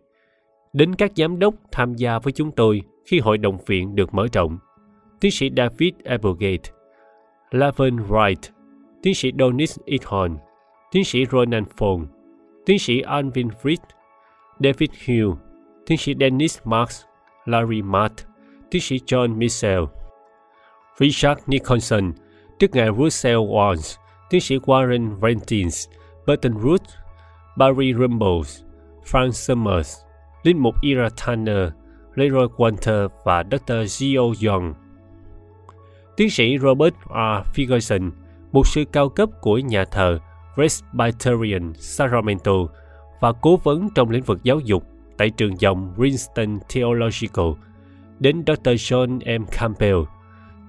[0.73, 4.27] đến các giám đốc tham gia với chúng tôi khi hội đồng viện được mở
[4.33, 4.57] rộng,
[5.19, 6.71] tiến sĩ David Applegate,
[7.51, 8.49] Lavin Wright,
[9.01, 10.37] tiến sĩ Donis ithorn
[10.93, 12.07] tiến sĩ Ronan Phong,
[12.65, 13.77] tiến sĩ Alvin Fried,
[14.59, 15.29] David Hill,
[15.85, 17.01] tiến sĩ Dennis Marks,
[17.45, 18.13] Larry Matt,
[18.71, 19.83] tiến sĩ John Mitchell,
[20.99, 22.11] Richard Nicholson,
[22.59, 23.97] Đức ngài Russell Walsh,
[24.29, 25.87] tiến sĩ Warren Rentins,
[26.27, 26.81] Burton Root,
[27.57, 28.63] Barry Rumbles,
[29.11, 29.97] Frank Summers,
[30.43, 31.69] linh mục Ira Tanner,
[32.15, 33.85] Leroy Walter và Dr.
[33.85, 34.73] Gio Young.
[36.17, 37.47] Tiến sĩ Robert R.
[37.53, 38.11] Ferguson,
[38.51, 40.19] một sư cao cấp của nhà thờ
[40.55, 42.67] Presbyterian Sacramento
[43.19, 44.83] và cố vấn trong lĩnh vực giáo dục
[45.17, 47.51] tại trường dòng Princeton Theological,
[48.19, 48.69] đến Dr.
[48.69, 49.45] John M.
[49.51, 49.97] Campbell,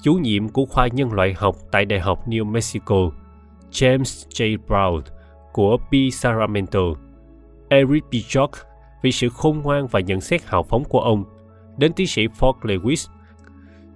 [0.03, 3.11] chủ nhiệm của khoa nhân loại học tại Đại học New Mexico,
[3.71, 4.57] James J.
[4.69, 5.01] Brown
[5.55, 6.13] của P.
[6.13, 6.81] Saramento,
[7.69, 8.15] Eric B.
[9.03, 11.25] Vì sự khôn ngoan và nhận xét hào phóng của ông,
[11.77, 13.11] đến tiến sĩ Ford Lewis,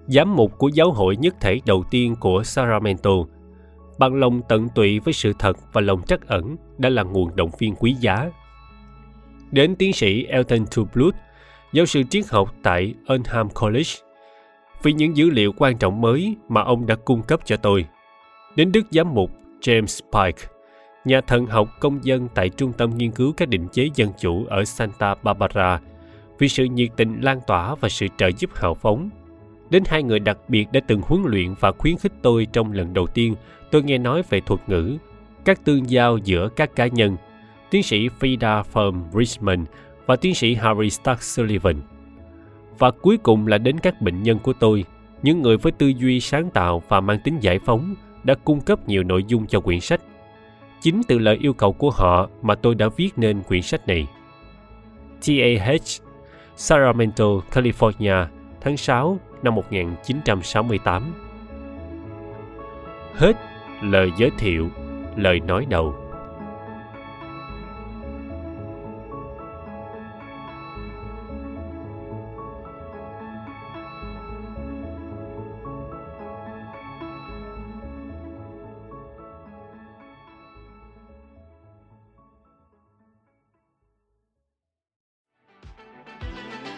[0.07, 3.11] giám mục của giáo hội nhất thể đầu tiên của Saramento,
[3.99, 7.51] bằng lòng tận tụy với sự thật và lòng trắc ẩn đã là nguồn động
[7.59, 8.31] viên quý giá.
[9.51, 11.15] Đến tiến sĩ Elton Tublut,
[11.73, 13.91] giáo sư triết học tại Unham College,
[14.83, 17.85] vì những dữ liệu quan trọng mới mà ông đã cung cấp cho tôi.
[18.57, 20.49] Đến Đức Giám mục James Pike,
[21.05, 24.45] nhà thần học công dân tại Trung tâm Nghiên cứu các định chế dân chủ
[24.49, 25.81] ở Santa Barbara,
[26.39, 29.11] vì sự nhiệt tình lan tỏa và sự trợ giúp hào phóng.
[29.71, 32.95] Đến hai người đặc biệt đã từng huấn luyện và khuyến khích tôi trong lần
[32.95, 33.35] đầu tiên
[33.71, 34.97] tôi nghe nói về thuật ngữ,
[35.45, 37.17] các tương giao giữa các cá nhân,
[37.71, 39.61] tiến sĩ Frida Firm Richmond
[40.07, 41.77] và tiến sĩ Harry Stark Sullivan.
[42.79, 44.85] Và cuối cùng là đến các bệnh nhân của tôi,
[45.23, 47.95] những người với tư duy sáng tạo và mang tính giải phóng
[48.25, 50.01] đã cung cấp nhiều nội dung cho quyển sách.
[50.81, 54.07] Chính từ lời yêu cầu của họ mà tôi đã viết nên quyển sách này.
[55.27, 56.03] TAH,
[56.57, 58.27] Sacramento, California,
[58.61, 61.15] tháng 6 năm 1968.
[63.15, 63.33] Hết
[63.83, 64.69] lời giới thiệu,
[65.17, 66.08] lời nói đầu.